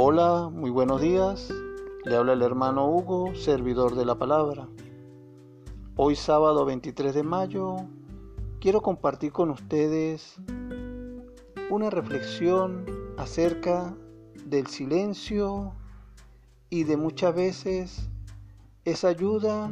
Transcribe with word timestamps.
Hola, 0.00 0.48
muy 0.48 0.70
buenos 0.70 1.00
días. 1.00 1.52
Le 2.04 2.14
habla 2.14 2.34
el 2.34 2.42
hermano 2.42 2.88
Hugo, 2.88 3.34
servidor 3.34 3.96
de 3.96 4.04
la 4.04 4.16
palabra. 4.16 4.68
Hoy 5.96 6.14
sábado 6.14 6.64
23 6.64 7.12
de 7.12 7.24
mayo 7.24 7.74
quiero 8.60 8.80
compartir 8.80 9.32
con 9.32 9.50
ustedes 9.50 10.36
una 11.68 11.90
reflexión 11.90 12.86
acerca 13.16 13.92
del 14.46 14.68
silencio 14.68 15.72
y 16.70 16.84
de 16.84 16.96
muchas 16.96 17.34
veces 17.34 18.08
esa 18.84 19.08
ayuda 19.08 19.68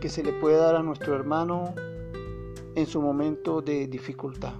que 0.00 0.08
se 0.08 0.24
le 0.24 0.32
puede 0.32 0.56
dar 0.56 0.74
a 0.74 0.82
nuestro 0.82 1.14
hermano 1.14 1.72
en 2.74 2.86
su 2.86 3.00
momento 3.00 3.62
de 3.62 3.86
dificultad. 3.86 4.54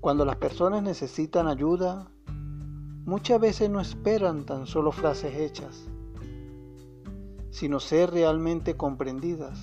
Cuando 0.00 0.24
las 0.24 0.34
personas 0.34 0.82
necesitan 0.82 1.46
ayuda, 1.46 2.10
muchas 3.08 3.40
veces 3.40 3.70
no 3.70 3.80
esperan 3.80 4.44
tan 4.44 4.66
solo 4.66 4.92
frases 4.92 5.34
hechas, 5.34 5.88
sino 7.48 7.80
ser 7.80 8.10
realmente 8.10 8.76
comprendidas. 8.76 9.58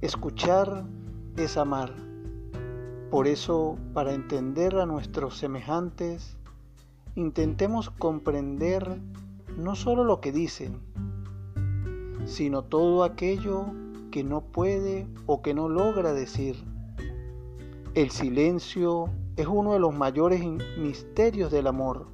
Escuchar 0.00 0.84
es 1.36 1.56
amar. 1.56 1.94
Por 3.12 3.28
eso, 3.28 3.78
para 3.94 4.12
entender 4.12 4.74
a 4.74 4.86
nuestros 4.86 5.38
semejantes, 5.38 6.36
intentemos 7.14 7.88
comprender 7.88 9.00
no 9.56 9.76
solo 9.76 10.02
lo 10.02 10.20
que 10.20 10.32
dicen, 10.32 10.80
sino 12.24 12.64
todo 12.64 13.04
aquello 13.04 13.66
que 14.10 14.24
no 14.24 14.40
puede 14.40 15.06
o 15.26 15.42
que 15.42 15.54
no 15.54 15.68
logra 15.68 16.12
decir. 16.12 16.56
El 17.94 18.10
silencio 18.10 19.12
es 19.36 19.46
uno 19.46 19.74
de 19.74 19.78
los 19.78 19.94
mayores 19.94 20.42
misterios 20.78 21.52
del 21.52 21.66
amor. 21.66 22.06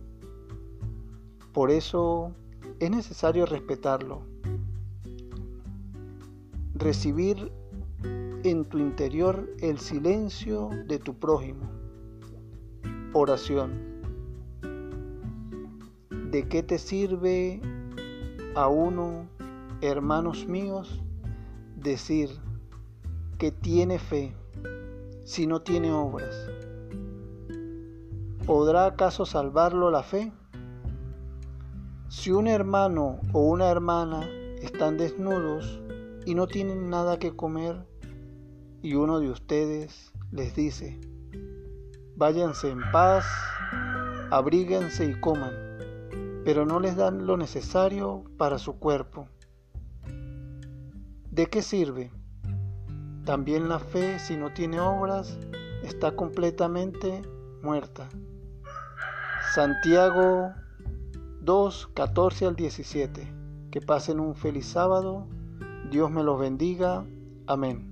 Por 1.53 1.71
eso 1.71 2.33
es 2.81 2.91
necesario 2.91 3.47
respetarlo. 3.47 4.23
Recibir 6.75 7.53
en 8.43 8.65
tu 8.65 8.79
interior 8.79 9.49
el 9.61 9.79
silencio 9.79 10.71
de 10.89 10.99
tu 10.99 11.15
prójimo. 11.15 11.71
Oración. 13.13 13.93
¿De 16.31 16.49
qué 16.49 16.65
te 16.65 16.79
sirve 16.79 17.61
a 18.57 18.67
uno, 18.67 19.29
hermanos 19.81 20.49
míos, 20.49 21.03
decir 21.77 22.31
que 23.39 23.53
tiene 23.53 24.01
fe 24.01 24.35
si 25.25 25.47
no 25.47 25.63
tiene 25.63 25.93
obras? 25.93 26.35
¿Podrá 28.47 28.87
acaso 28.87 29.25
salvarlo 29.25 29.93
la 29.93 30.03
fe? 30.03 30.33
Si 32.09 32.33
un 32.33 32.49
hermano 32.49 33.21
o 33.33 33.43
una 33.43 33.71
hermana 33.71 34.29
están 34.61 34.97
desnudos 34.97 35.81
y 36.27 36.35
no 36.35 36.49
tienen 36.49 36.91
nada 36.91 37.21
que 37.21 37.37
comer, 37.37 37.87
y 38.83 38.95
uno 38.95 39.21
de 39.21 39.31
ustedes 39.31 40.13
les 40.33 40.57
dice, 40.57 40.99
váyanse 42.17 42.71
en 42.71 42.81
paz, 42.91 43.25
abríguense 44.33 45.05
y 45.05 45.21
coman, 45.21 45.53
pero 46.45 46.67
no 46.67 46.81
les 46.81 46.97
dan 46.97 47.27
lo 47.27 47.37
necesario 47.37 48.25
para 48.39 48.59
su 48.59 48.77
cuerpo. 48.81 49.29
¿De 51.31 51.47
qué 51.47 51.63
sirve? 51.63 52.11
También 53.25 53.69
la 53.69 53.79
fe, 53.79 54.19
si 54.19 54.37
no 54.37 54.53
tiene 54.53 54.81
obras, 54.81 55.39
está 55.85 56.17
completamente 56.17 57.23
muerta. 57.63 58.09
Santiago 59.55 60.55
2, 61.43 61.91
14 61.93 62.47
al 62.47 62.57
17. 62.57 63.35
Que 63.71 63.83
pasen 63.83 64.19
un 64.19 64.35
feliz 64.35 64.65
sábado. 64.65 65.27
Dios 65.91 66.11
me 66.11 66.23
los 66.23 66.41
bendiga. 66.41 67.05
Amén. 67.47 67.92